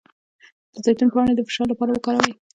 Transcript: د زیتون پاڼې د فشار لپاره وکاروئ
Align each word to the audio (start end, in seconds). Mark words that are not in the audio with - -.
د 0.73 0.75
زیتون 0.85 1.09
پاڼې 1.13 1.33
د 1.35 1.41
فشار 1.47 1.67
لپاره 1.69 1.91
وکاروئ 1.91 2.31